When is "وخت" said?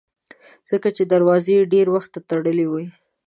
1.95-2.11